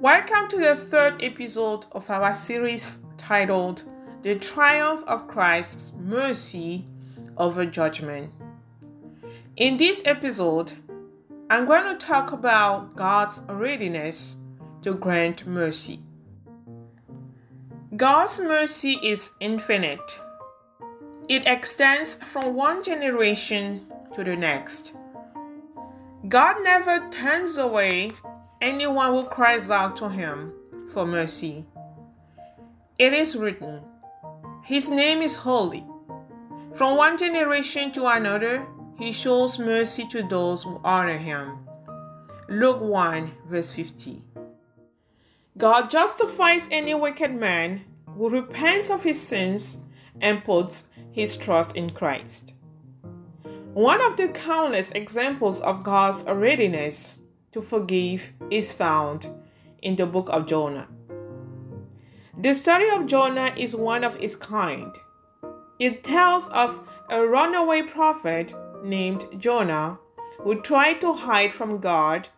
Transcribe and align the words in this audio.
Welcome 0.00 0.48
to 0.48 0.58
the 0.58 0.76
third 0.76 1.22
episode 1.22 1.86
of 1.90 2.10
our 2.10 2.34
series 2.34 2.98
titled 3.16 3.84
The 4.20 4.34
Triumph 4.34 5.02
of 5.06 5.26
Christ's 5.26 5.94
Mercy 5.98 6.86
over 7.38 7.64
Judgment. 7.64 8.30
In 9.56 9.78
this 9.78 10.02
episode, 10.04 10.74
I'm 11.48 11.64
going 11.64 11.84
to 11.84 12.06
talk 12.06 12.30
about 12.30 12.94
God's 12.94 13.40
readiness 13.48 14.36
to 14.82 14.92
grant 14.92 15.46
mercy. 15.46 16.00
God's 17.96 18.38
mercy 18.38 19.00
is 19.02 19.30
infinite. 19.40 20.20
It 21.26 21.46
extends 21.46 22.16
from 22.16 22.52
one 22.52 22.84
generation 22.84 23.86
to 24.14 24.22
the 24.22 24.36
next. 24.36 24.92
God 26.28 26.56
never 26.62 27.08
turns 27.08 27.56
away 27.56 28.12
anyone 28.60 29.12
who 29.12 29.24
cries 29.24 29.70
out 29.70 29.96
to 29.98 30.08
him 30.08 30.52
for 30.92 31.06
mercy. 31.06 31.66
It 32.98 33.12
is 33.12 33.36
written, 33.36 33.82
His 34.64 34.88
name 34.88 35.22
is 35.22 35.36
holy. 35.36 35.84
From 36.74 36.96
one 36.96 37.18
generation 37.18 37.92
to 37.92 38.06
another, 38.06 38.66
he 38.98 39.12
shows 39.12 39.58
mercy 39.58 40.06
to 40.08 40.22
those 40.22 40.62
who 40.62 40.80
honor 40.84 41.18
him. 41.18 41.58
Luke 42.48 42.80
1, 42.80 43.32
verse 43.48 43.72
50. 43.72 44.22
God 45.58 45.90
justifies 45.90 46.68
any 46.70 46.94
wicked 46.94 47.34
man 47.34 47.82
who 48.06 48.28
repents 48.28 48.90
of 48.90 49.02
his 49.02 49.20
sins 49.20 49.78
and 50.20 50.44
puts 50.44 50.84
his 51.10 51.36
trust 51.36 51.74
in 51.74 51.90
Christ. 51.90 52.54
One 53.72 54.02
of 54.02 54.16
the 54.16 54.28
countless 54.28 54.90
examples 54.92 55.60
of 55.60 55.82
God's 55.82 56.24
readiness 56.24 57.20
to 57.56 57.62
forgive 57.62 58.32
is 58.50 58.70
found 58.70 59.30
in 59.80 59.96
the 59.96 60.04
book 60.04 60.28
of 60.30 60.46
Jonah. 60.46 60.88
The 62.38 62.52
story 62.52 62.90
of 62.90 63.06
Jonah 63.06 63.54
is 63.56 63.74
one 63.74 64.04
of 64.04 64.20
its 64.20 64.36
kind. 64.36 64.92
It 65.78 66.04
tells 66.04 66.50
of 66.50 66.86
a 67.08 67.26
runaway 67.26 67.80
prophet 67.80 68.52
named 68.84 69.24
Jonah 69.38 69.98
who 70.40 70.60
tried 70.60 71.00
to 71.00 71.14
hide 71.14 71.50
from 71.50 71.78
God 71.78 72.28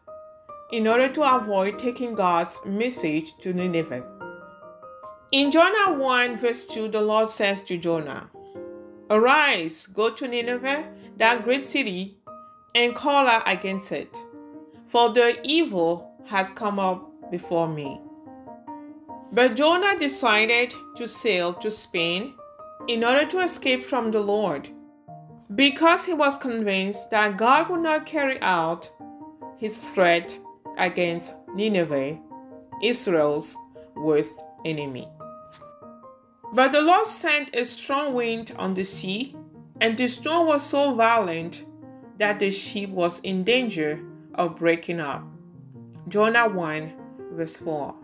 in 0.71 0.87
order 0.87 1.09
to 1.09 1.35
avoid 1.35 1.81
taking 1.81 2.15
God's 2.15 2.61
message 2.65 3.33
to 3.41 3.53
Nineveh. 3.53 4.05
In 5.33 5.51
Jonah 5.51 5.99
1, 5.99 6.37
verse 6.39 6.65
2, 6.65 6.89
the 6.89 7.03
Lord 7.03 7.29
says 7.29 7.65
to 7.65 7.77
Jonah, 7.77 8.31
Arise, 9.11 9.87
go 9.87 10.11
to 10.11 10.29
Nineveh, 10.29 10.89
that 11.17 11.43
great 11.43 11.65
city, 11.65 12.19
and 12.73 12.95
call 12.95 13.27
out 13.27 13.43
against 13.51 13.91
it 13.91 14.15
for 14.89 15.13
the 15.13 15.39
evil 15.45 16.13
has 16.27 16.51
come 16.51 16.79
up 16.79 17.31
before 17.31 17.69
me. 17.69 18.01
But 19.33 19.57
Jonah 19.57 19.99
decided 19.99 20.75
to 20.97 21.07
sail 21.07 21.53
to 21.55 21.71
Spain 21.71 22.35
in 22.89 23.05
order 23.05 23.27
to 23.27 23.41
escape 23.41 23.85
from 23.85 24.11
the 24.11 24.21
Lord, 24.21 24.71
because 25.55 26.07
he 26.07 26.15
was 26.15 26.39
convinced 26.39 27.11
that 27.11 27.37
God 27.37 27.69
would 27.69 27.81
not 27.81 28.07
carry 28.07 28.41
out 28.41 28.91
his 29.59 29.77
threat 29.77 30.39
against 30.79 31.35
Nineveh, 31.55 32.19
Israel's 32.83 33.57
worst 33.97 34.43
enemy. 34.65 35.09
But 36.55 36.73
the 36.73 36.81
Lord 36.81 37.07
sent 37.07 37.55
a 37.55 37.65
strong 37.65 38.15
wind 38.15 38.55
on 38.59 38.73
the 38.73 38.85
sea, 38.85 39.37
and 39.81 39.99
the 39.99 40.09
storm 40.09 40.47
was 40.47 40.63
so 40.63 40.95
violent 40.95 41.67
that 42.17 42.39
the 42.39 42.51
ship 42.51 42.89
was 42.89 43.21
in 43.21 43.45
danger 43.45 44.01
of 44.39 44.57
breaking 44.57 45.01
up. 45.01 45.23
Jonah 46.07 46.49
1, 46.49 46.93
verse 47.33 47.59
4. 47.59 47.95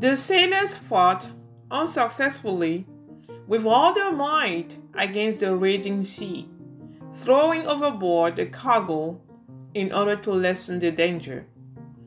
The 0.00 0.16
sailors 0.16 0.76
fought 0.76 1.28
unsuccessfully 1.70 2.86
with 3.46 3.64
all 3.64 3.94
their 3.94 4.10
might 4.10 4.78
against 4.94 5.40
the 5.40 5.54
raging 5.54 6.02
sea, 6.02 6.48
throwing 7.14 7.66
overboard 7.66 8.36
the 8.36 8.46
cargo 8.46 9.20
in 9.74 9.92
order 9.92 10.16
to 10.16 10.32
lessen 10.32 10.80
the 10.80 10.90
danger, 10.90 11.46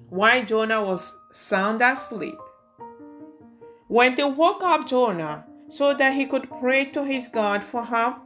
while 0.10 0.44
Jonah 0.44 0.84
was 0.84 1.18
sound 1.32 1.82
asleep. 1.82 2.38
When 3.88 4.16
they 4.16 4.24
woke 4.24 4.64
up 4.64 4.88
Jonah 4.88 5.46
so 5.70 5.94
that 5.94 6.14
he 6.14 6.26
could 6.26 6.50
pray 6.60 6.86
to 6.86 7.06
his 7.06 7.28
God 7.28 7.64
for 7.64 7.84
help, 7.84 8.18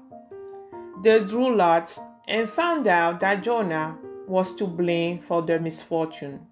they 1.04 1.20
drew 1.20 1.54
lots 1.56 2.00
and 2.28 2.50
found 2.50 2.88
out 2.88 3.20
that 3.20 3.44
Jonah 3.44 3.98
was 4.30 4.54
to 4.54 4.68
blame 4.68 5.20
for 5.20 5.42
their 5.42 5.60
misfortune. 5.60 6.46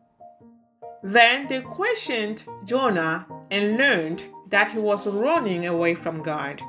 Then 1.03 1.47
they 1.47 1.61
questioned 1.61 2.43
Jonah 2.65 3.27
and 3.51 3.77
learned 3.77 4.27
that 4.49 4.71
he 4.71 4.79
was 4.79 5.05
running 5.05 5.67
away 5.67 5.93
from 5.93 6.23
God. 6.23 6.61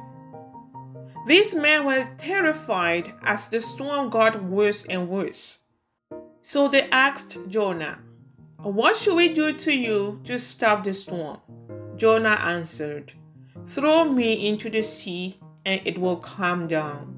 These 1.26 1.54
men 1.54 1.86
were 1.86 2.08
terrified 2.18 3.12
as 3.22 3.48
the 3.48 3.60
storm 3.60 4.10
got 4.10 4.44
worse 4.44 4.84
and 4.84 5.08
worse. 5.08 5.60
So 6.42 6.68
they 6.68 6.88
asked 6.90 7.38
Jonah, 7.48 7.98
What 8.58 8.96
should 8.96 9.16
we 9.16 9.28
do 9.30 9.52
to 9.54 9.72
you 9.72 10.20
to 10.24 10.38
stop 10.38 10.84
the 10.84 10.94
storm? 10.94 11.38
Jonah 11.96 12.38
answered, 12.42 13.14
Throw 13.66 14.04
me 14.04 14.46
into 14.46 14.70
the 14.70 14.82
sea 14.82 15.40
and 15.64 15.80
it 15.84 15.98
will 15.98 16.16
calm 16.16 16.66
down. 16.66 17.17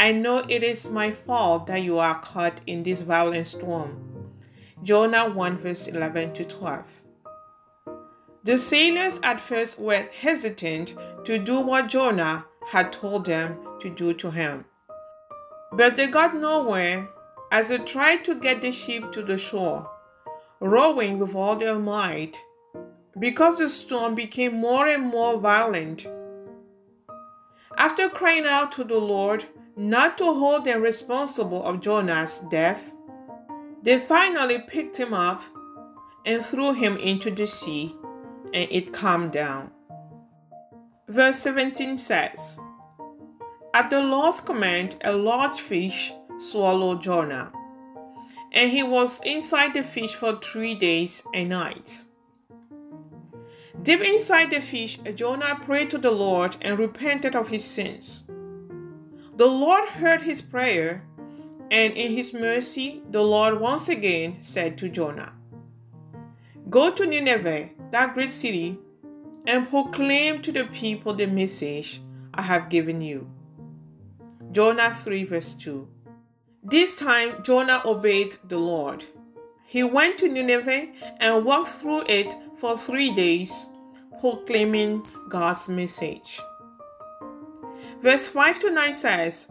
I 0.00 0.12
know 0.12 0.38
it 0.48 0.62
is 0.62 0.88
my 0.88 1.10
fault 1.10 1.66
that 1.66 1.82
you 1.82 1.98
are 1.98 2.18
caught 2.22 2.62
in 2.66 2.84
this 2.84 3.02
violent 3.02 3.46
storm. 3.46 4.32
Jonah 4.82 5.28
1 5.28 5.58
verse 5.58 5.88
11 5.88 6.32
to 6.32 6.44
12. 6.46 6.86
The 8.42 8.56
sailors 8.56 9.20
at 9.22 9.42
first 9.42 9.78
were 9.78 10.08
hesitant 10.18 10.94
to 11.26 11.36
do 11.36 11.60
what 11.60 11.88
Jonah 11.88 12.46
had 12.68 12.94
told 12.94 13.26
them 13.26 13.58
to 13.80 13.90
do 13.90 14.14
to 14.14 14.30
him. 14.30 14.64
But 15.70 15.96
they 15.96 16.06
got 16.06 16.34
nowhere 16.34 17.10
as 17.52 17.68
they 17.68 17.76
tried 17.76 18.24
to 18.24 18.34
get 18.34 18.62
the 18.62 18.72
ship 18.72 19.12
to 19.12 19.22
the 19.22 19.36
shore, 19.36 19.90
rowing 20.60 21.18
with 21.18 21.34
all 21.34 21.56
their 21.56 21.78
might, 21.78 22.38
because 23.18 23.58
the 23.58 23.68
storm 23.68 24.14
became 24.14 24.54
more 24.54 24.88
and 24.88 25.02
more 25.02 25.38
violent. 25.38 26.06
After 27.76 28.08
crying 28.08 28.46
out 28.46 28.72
to 28.72 28.84
the 28.84 28.98
Lord, 28.98 29.44
not 29.76 30.18
to 30.18 30.24
hold 30.24 30.64
them 30.64 30.82
responsible 30.82 31.62
of 31.64 31.80
Jonah's 31.80 32.38
death, 32.50 32.92
they 33.82 33.98
finally 33.98 34.58
picked 34.58 34.98
him 34.98 35.14
up 35.14 35.42
and 36.26 36.44
threw 36.44 36.74
him 36.74 36.96
into 36.98 37.30
the 37.30 37.46
sea, 37.46 37.96
and 38.52 38.68
it 38.70 38.92
calmed 38.92 39.32
down. 39.32 39.70
Verse 41.08 41.38
17 41.38 41.98
says, 41.98 42.58
At 43.74 43.90
the 43.90 44.00
Lord's 44.00 44.40
command, 44.40 44.96
a 45.02 45.12
large 45.12 45.60
fish 45.60 46.12
swallowed 46.38 47.02
Jonah, 47.02 47.52
and 48.52 48.70
he 48.70 48.82
was 48.82 49.20
inside 49.24 49.74
the 49.74 49.82
fish 49.82 50.14
for 50.14 50.38
three 50.38 50.74
days 50.74 51.22
and 51.34 51.48
nights. 51.48 52.08
Deep 53.82 54.02
inside 54.02 54.50
the 54.50 54.60
fish, 54.60 54.98
Jonah 55.14 55.58
prayed 55.64 55.90
to 55.90 55.98
the 55.98 56.10
Lord 56.10 56.56
and 56.60 56.78
repented 56.78 57.34
of 57.34 57.48
his 57.48 57.64
sins. 57.64 58.29
The 59.40 59.48
Lord 59.48 59.88
heard 59.88 60.20
his 60.20 60.42
prayer, 60.42 61.02
and 61.70 61.94
in 61.94 62.12
his 62.12 62.34
mercy, 62.34 63.02
the 63.08 63.22
Lord 63.22 63.58
once 63.58 63.88
again 63.88 64.36
said 64.42 64.76
to 64.76 64.90
Jonah, 64.90 65.32
Go 66.68 66.90
to 66.90 67.06
Nineveh, 67.06 67.70
that 67.90 68.12
great 68.12 68.34
city, 68.34 68.78
and 69.46 69.70
proclaim 69.70 70.42
to 70.42 70.52
the 70.52 70.64
people 70.64 71.14
the 71.14 71.24
message 71.24 72.02
I 72.34 72.42
have 72.42 72.68
given 72.68 73.00
you. 73.00 73.30
Jonah 74.52 74.94
3, 74.94 75.24
verse 75.24 75.54
2. 75.54 75.88
This 76.62 76.94
time, 76.94 77.42
Jonah 77.42 77.80
obeyed 77.86 78.36
the 78.46 78.58
Lord. 78.58 79.06
He 79.64 79.82
went 79.82 80.18
to 80.18 80.28
Nineveh 80.28 80.88
and 81.18 81.46
walked 81.46 81.70
through 81.80 82.02
it 82.08 82.34
for 82.58 82.76
three 82.76 83.10
days, 83.10 83.70
proclaiming 84.20 85.06
God's 85.30 85.66
message. 85.66 86.42
Verse 88.02 88.28
5 88.28 88.60
to 88.60 88.70
9 88.70 88.94
says, 88.94 89.46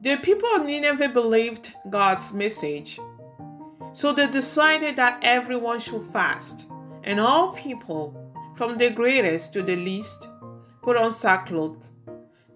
The 0.00 0.16
people 0.18 0.48
of 0.54 0.64
Nineveh 0.64 1.08
believed 1.08 1.74
God's 1.90 2.32
message. 2.32 3.00
So 3.92 4.12
they 4.12 4.28
decided 4.28 4.94
that 4.96 5.18
everyone 5.22 5.80
should 5.80 6.04
fast, 6.12 6.68
and 7.02 7.18
all 7.18 7.52
people, 7.54 8.14
from 8.54 8.78
the 8.78 8.90
greatest 8.90 9.52
to 9.54 9.62
the 9.62 9.74
least, 9.74 10.28
put 10.80 10.96
on 10.96 11.10
sackcloth 11.10 11.90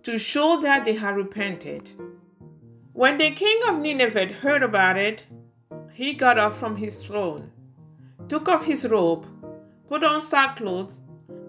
to 0.05 0.17
show 0.17 0.61
that 0.61 0.85
they 0.85 0.95
had 0.95 1.17
repented. 1.17 1.91
When 2.93 3.19
the 3.19 3.33
king 3.33 3.59
of 3.69 3.81
Nineveh 3.81 4.35
heard 4.35 4.63
about 4.63 4.97
it, 4.97 5.27
he 5.93 6.13
got 6.13 6.39
up 6.39 6.55
from 6.55 6.77
his 6.77 6.99
throne, 6.99 7.51
took 8.29 8.49
off 8.49 8.65
his 8.65 8.87
robe, 8.89 9.27
put 9.89 10.05
on 10.05 10.23
sackcloth, 10.23 11.01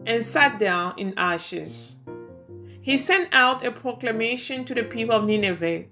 and 0.07 0.25
sat 0.25 0.57
down 0.57 0.95
in 0.97 1.13
ashes 1.15 1.97
he 2.83 2.97
sent 2.97 3.33
out 3.33 3.65
a 3.65 3.71
proclamation 3.71 4.65
to 4.65 4.75
the 4.75 4.83
people 4.83 5.15
of 5.15 5.23
Nineveh. 5.23 5.85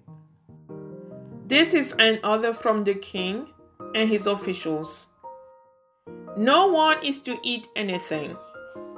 This 1.47 1.73
is 1.73 1.95
an 1.97 2.19
order 2.21 2.53
from 2.53 2.83
the 2.83 2.93
king 2.93 3.47
and 3.95 4.09
his 4.09 4.27
officials. 4.27 5.07
No 6.35 6.67
one 6.67 7.03
is 7.03 7.21
to 7.21 7.37
eat 7.43 7.67
anything. 7.77 8.35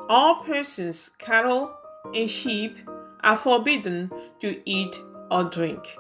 All 0.10 0.44
persons, 0.44 1.12
cattle, 1.20 1.72
and 2.16 2.30
sheep 2.30 2.78
are 3.24 3.38
forbidden 3.38 4.12
to 4.42 4.60
eat 4.66 5.00
or 5.30 5.44
drink. 5.44 5.96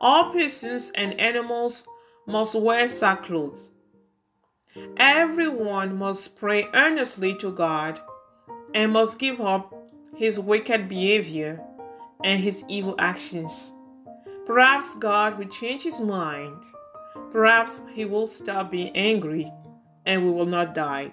All 0.00 0.32
persons 0.32 0.90
and 0.96 1.18
animals 1.20 1.86
must 2.26 2.56
wear 2.56 2.88
sackcloth. 2.88 3.70
Everyone 4.96 5.96
must 5.96 6.36
pray 6.36 6.66
earnestly 6.74 7.36
to 7.36 7.52
God 7.52 8.00
and 8.74 8.92
must 8.92 9.20
give 9.20 9.40
up 9.40 9.73
his 10.14 10.38
wicked 10.38 10.88
behavior 10.88 11.60
and 12.22 12.42
his 12.42 12.64
evil 12.68 12.94
actions. 12.98 13.72
Perhaps 14.46 14.94
God 14.96 15.38
will 15.38 15.48
change 15.48 15.82
his 15.82 16.00
mind. 16.00 16.62
Perhaps 17.30 17.82
he 17.92 18.04
will 18.04 18.26
stop 18.26 18.70
being 18.70 18.94
angry 18.94 19.50
and 20.06 20.24
we 20.24 20.30
will 20.30 20.46
not 20.46 20.74
die. 20.74 21.12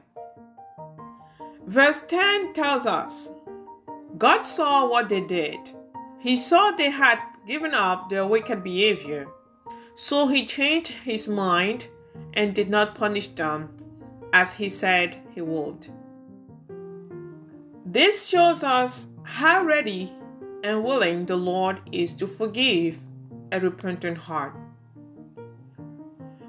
Verse 1.65 2.01
10 2.07 2.53
tells 2.53 2.85
us 2.85 3.31
God 4.17 4.41
saw 4.41 4.87
what 4.87 5.09
they 5.09 5.21
did. 5.21 5.59
He 6.19 6.35
saw 6.37 6.71
they 6.71 6.91
had 6.91 7.19
given 7.47 7.73
up 7.73 8.09
their 8.09 8.27
wicked 8.27 8.63
behavior. 8.63 9.27
So 9.95 10.27
he 10.27 10.45
changed 10.45 10.91
his 10.91 11.27
mind 11.27 11.87
and 12.33 12.53
did 12.53 12.69
not 12.69 12.95
punish 12.95 13.27
them 13.29 13.69
as 14.33 14.53
he 14.53 14.69
said 14.69 15.17
he 15.33 15.41
would. 15.41 15.87
This 17.91 18.25
shows 18.25 18.63
us 18.63 19.07
how 19.23 19.65
ready 19.65 20.13
and 20.63 20.81
willing 20.81 21.25
the 21.25 21.35
Lord 21.35 21.81
is 21.91 22.13
to 22.13 22.25
forgive 22.25 22.99
a 23.51 23.59
repentant 23.59 24.17
heart. 24.17 24.55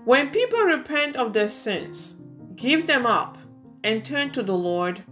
When 0.05 0.31
people 0.31 0.61
repent 0.61 1.17
of 1.17 1.33
their 1.33 1.49
sins, 1.49 2.15
give 2.55 2.87
them 2.87 3.07
up, 3.07 3.39
and 3.83 4.05
turn 4.05 4.31
to 4.35 4.45
the 4.45 4.57
Lord, 4.57 5.03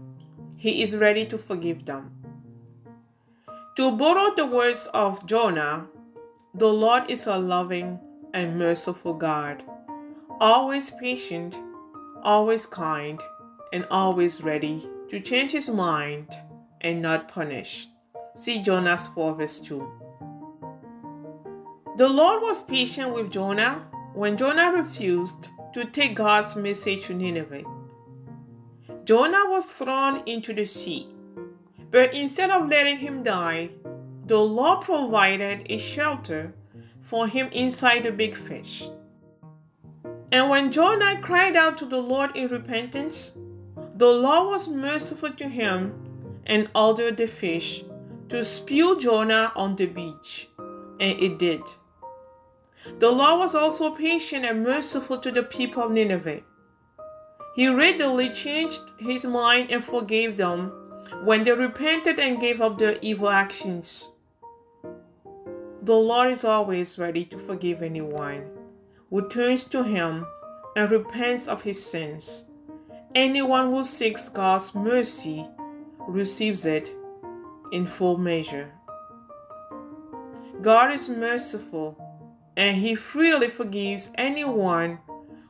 He 0.57 0.85
is 0.85 0.97
ready 0.97 1.27
to 1.27 1.37
forgive 1.37 1.85
them. 1.87 2.13
To 3.75 3.91
borrow 3.91 4.33
the 4.33 4.47
words 4.47 4.87
of 4.95 5.27
Jonah, 5.27 5.89
the 6.55 6.73
Lord 6.73 7.11
is 7.11 7.27
a 7.27 7.39
loving 7.39 7.99
and 8.33 8.57
merciful 8.57 9.15
God, 9.15 9.65
always 10.39 10.93
patient, 10.93 11.57
always 12.23 12.67
kind, 12.67 13.21
and 13.73 13.85
always 13.91 14.41
ready 14.45 14.89
to 15.11 15.19
change 15.21 15.51
his 15.51 15.69
mind 15.69 16.39
and 16.81 17.03
not 17.03 17.29
punish. 17.29 17.89
See 18.35 18.63
Jonah 18.63 18.97
4 18.97 19.35
verse 19.35 19.59
2. 19.61 19.91
The 21.97 22.09
Lord 22.09 22.43
was 22.43 22.63
patient 22.63 23.13
with 23.13 23.31
Jonah 23.31 23.85
when 24.15 24.37
Jonah 24.37 24.73
refused 24.73 25.49
to 25.75 25.85
take 25.85 26.15
God's 26.15 26.55
message 26.55 27.07
to 27.07 27.15
Nineveh. 27.15 27.65
Jonah 29.05 29.51
was 29.51 29.67
thrown 29.67 30.23
into 30.27 30.53
the 30.53 30.65
sea, 30.65 31.09
but 31.91 32.15
instead 32.15 32.51
of 32.51 32.69
letting 32.69 32.99
him 32.99 33.25
die, 33.25 33.71
the 34.27 34.39
Lord 34.39 34.83
provided 34.83 35.67
a 35.69 35.79
shelter 35.79 36.55
for 37.03 37.27
him 37.27 37.49
inside 37.51 38.05
the 38.05 38.13
big 38.13 38.37
fish. 38.37 38.89
And 40.31 40.49
when 40.49 40.71
Jonah 40.71 41.21
cried 41.21 41.57
out 41.57 41.77
to 41.79 41.87
the 41.87 42.01
Lord 42.01 42.37
in 42.37 42.47
repentance, 42.49 43.37
the 44.01 44.11
Lord 44.11 44.49
was 44.49 44.67
merciful 44.67 45.31
to 45.35 45.47
him 45.47 45.93
and 46.47 46.71
ordered 46.75 47.19
the 47.19 47.27
fish 47.27 47.85
to 48.31 48.43
spew 48.43 48.99
Jonah 48.99 49.53
on 49.55 49.77
the 49.77 49.85
beach, 49.85 50.49
and 50.99 51.21
it 51.21 51.39
did. 51.39 51.61
The 52.99 53.11
Lord 53.11 53.41
was 53.41 53.55
also 53.55 53.91
patient 53.91 54.47
and 54.47 54.65
merciful 54.65 55.19
to 55.19 55.31
the 55.31 55.43
people 55.43 55.83
of 55.83 55.93
Nineveh. 55.93 56.41
He 57.55 57.69
readily 57.69 58.31
changed 58.31 58.81
his 58.99 59.27
mind 59.27 59.71
and 59.71 59.85
forgave 59.85 60.39
them 60.39 60.73
when 61.23 61.45
they 61.45 61.53
repented 61.53 62.19
and 62.19 62.41
gave 62.41 62.63
up 62.63 62.79
their 62.79 62.97
evil 63.03 63.29
actions. 63.29 64.13
The 65.83 65.95
Lord 65.95 66.31
is 66.31 66.43
always 66.43 66.99
ready 66.99 67.27
to 67.27 67.37
forgive 67.37 67.83
anyone 67.83 68.49
who 69.11 69.29
turns 69.29 69.65
to 69.65 69.83
Him 69.83 70.27
and 70.75 70.91
repents 70.91 71.49
of 71.49 71.63
his 71.63 71.85
sins. 71.85 72.50
Anyone 73.15 73.73
who 73.73 73.83
seeks 73.83 74.29
God's 74.29 74.73
mercy 74.73 75.45
receives 75.99 76.65
it 76.65 76.93
in 77.73 77.85
full 77.85 78.17
measure. 78.17 78.73
God 80.63 80.93
is 80.93 81.09
merciful 81.09 81.99
and 82.57 82.77
He 82.77 82.95
freely 82.95 83.49
forgives 83.49 84.13
anyone 84.17 85.01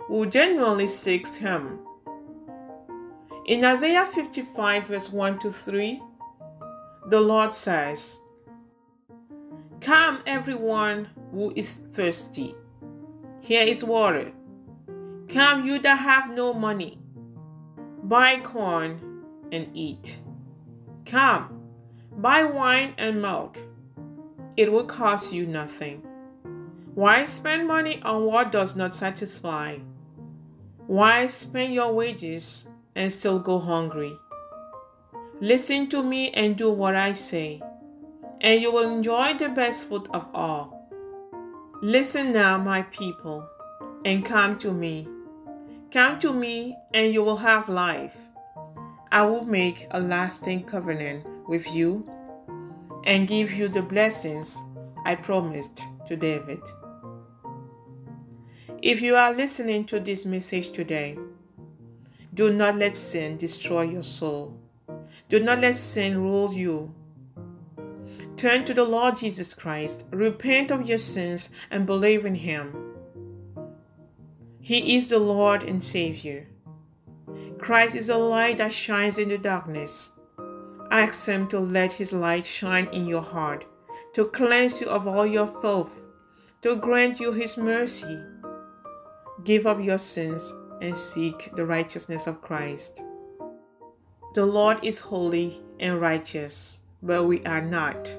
who 0.06 0.24
genuinely 0.24 0.86
seeks 0.86 1.36
Him. 1.36 1.80
In 3.44 3.62
Isaiah 3.62 4.06
55, 4.06 4.86
verse 4.86 5.12
1 5.12 5.40
to 5.40 5.52
3, 5.52 6.00
the 7.08 7.20
Lord 7.20 7.54
says, 7.54 8.18
Come, 9.82 10.22
everyone 10.26 11.10
who 11.30 11.52
is 11.54 11.74
thirsty. 11.92 12.54
Here 13.40 13.62
is 13.62 13.84
water. 13.84 14.32
Come, 15.28 15.66
you 15.66 15.78
that 15.80 15.98
have 15.98 16.30
no 16.30 16.54
money 16.54 17.00
buy 18.10 18.36
corn 18.40 19.22
and 19.52 19.68
eat. 19.72 20.18
Come, 21.06 21.62
buy 22.10 22.42
wine 22.42 22.92
and 22.98 23.22
milk. 23.22 23.56
It 24.56 24.72
will 24.72 24.84
cost 24.84 25.32
you 25.32 25.46
nothing. 25.46 26.02
Why 26.96 27.24
spend 27.24 27.68
money 27.68 28.02
on 28.02 28.24
what 28.24 28.50
does 28.50 28.74
not 28.74 28.96
satisfy? 28.96 29.78
Why 30.88 31.26
spend 31.26 31.72
your 31.72 31.92
wages 31.92 32.66
and 32.96 33.12
still 33.12 33.38
go 33.38 33.60
hungry? 33.60 34.16
Listen 35.40 35.88
to 35.90 36.02
me 36.02 36.32
and 36.32 36.56
do 36.56 36.68
what 36.68 36.96
I 36.96 37.12
say, 37.12 37.62
and 38.40 38.60
you 38.60 38.72
will 38.72 38.90
enjoy 38.90 39.34
the 39.34 39.50
best 39.50 39.88
food 39.88 40.08
of 40.12 40.26
all. 40.34 40.90
Listen 41.80 42.32
now, 42.32 42.58
my 42.58 42.82
people, 42.82 43.48
and 44.04 44.24
come 44.24 44.58
to 44.58 44.72
me 44.72 45.06
Come 45.92 46.20
to 46.20 46.32
me, 46.32 46.76
and 46.94 47.12
you 47.12 47.25
will 47.25 47.38
have 47.38 47.69
life. 47.69 48.16
I 49.10 49.22
will 49.22 49.44
make 49.44 49.88
a 49.90 49.98
lasting 49.98 50.62
covenant 50.62 51.26
with 51.48 51.66
you 51.72 52.08
and 53.02 53.26
give 53.26 53.52
you 53.52 53.66
the 53.66 53.82
blessings 53.82 54.62
I 55.04 55.16
promised 55.16 55.82
to 56.06 56.16
David. 56.16 56.60
If 58.81 59.02
you 59.02 59.16
are 59.16 59.34
listening 59.34 59.84
to 59.87 59.99
this 59.99 60.25
message 60.25 60.70
today, 60.70 61.18
do 62.32 62.52
not 62.52 62.76
let 62.76 62.94
sin 62.94 63.37
destroy 63.37 63.82
your 63.82 64.04
soul. 64.04 64.56
Do 65.28 65.40
not 65.40 65.59
let 65.59 65.75
sin 65.75 66.18
rule 66.18 66.54
you. 66.54 66.94
Turn 68.37 68.64
to 68.64 68.73
the 68.73 68.85
Lord 68.85 69.16
Jesus 69.16 69.54
Christ, 69.54 70.04
repent 70.11 70.70
of 70.70 70.88
your 70.88 70.99
sins, 70.99 71.50
and 71.68 71.85
believe 71.85 72.25
in 72.25 72.37
Him. 72.37 72.89
He 74.62 74.95
is 74.95 75.09
the 75.09 75.19
Lord 75.19 75.62
and 75.62 75.83
Savior. 75.83 76.47
Christ 77.59 77.97
is 77.97 78.11
a 78.11 78.19
light 78.19 78.59
that 78.59 78.75
shines 78.75 79.17
in 79.17 79.31
the 79.31 79.38
darkness. 79.38 80.12
Ask 80.90 81.26
Him 81.26 81.49
to 81.49 81.59
let 81.59 81.95
His 81.95 82.12
light 82.12 82.45
shine 82.45 82.88
in 82.93 83.07
your 83.07 83.23
heart, 83.23 83.64
to 84.12 84.26
cleanse 84.26 84.81
you 84.81 84.88
of 84.88 85.09
all 85.09 85.26
your 85.26 85.47
filth, 85.62 85.93
to 86.61 86.76
grant 86.76 87.21
you 87.21 87.33
His 87.33 87.57
mercy. 87.57 88.21
Give 89.45 89.67
up 89.67 89.83
your 89.83 89.99
sins 89.99 90.52
and 90.83 90.97
seek 90.97 91.50
the 91.57 91.64
righteousness 91.64 92.26
of 92.26 92.43
Christ. 92.43 93.02
The 94.35 94.45
Lord 94.45 94.85
is 94.85 95.00
holy 95.00 95.62
and 95.79 96.00
righteous, 96.00 96.81
but 97.02 97.25
we 97.25 97.45
are 97.47 97.62
not. 97.62 98.11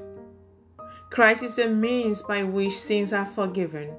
Christ 1.11 1.43
is 1.43 1.57
the 1.57 1.67
means 1.67 2.23
by 2.23 2.41
which 2.41 2.73
sins 2.73 3.13
are 3.13 3.27
forgiven. 3.27 3.95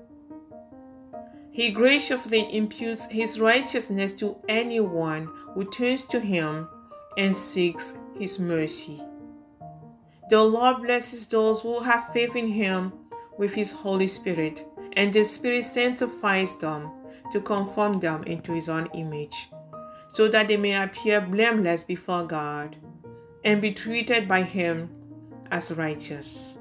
He 1.52 1.70
graciously 1.70 2.48
imputes 2.56 3.04
his 3.06 3.38
righteousness 3.38 4.14
to 4.14 4.36
anyone 4.48 5.28
who 5.54 5.70
turns 5.70 6.04
to 6.06 6.18
him 6.18 6.66
and 7.18 7.36
seeks 7.36 7.98
his 8.18 8.38
mercy. 8.38 9.02
The 10.30 10.42
Lord 10.42 10.82
blesses 10.82 11.26
those 11.26 11.60
who 11.60 11.80
have 11.80 12.10
faith 12.14 12.34
in 12.34 12.48
him 12.48 12.94
with 13.36 13.52
his 13.52 13.70
Holy 13.70 14.06
Spirit, 14.06 14.66
and 14.94 15.12
the 15.12 15.24
Spirit 15.24 15.64
sanctifies 15.64 16.58
them 16.58 16.90
to 17.32 17.40
conform 17.40 18.00
them 18.00 18.22
into 18.24 18.54
his 18.54 18.70
own 18.70 18.88
image, 18.94 19.50
so 20.08 20.28
that 20.28 20.48
they 20.48 20.56
may 20.56 20.82
appear 20.82 21.20
blameless 21.20 21.84
before 21.84 22.24
God 22.24 22.76
and 23.44 23.60
be 23.60 23.72
treated 23.72 24.26
by 24.26 24.42
him 24.42 24.88
as 25.50 25.70
righteous. 25.72 26.58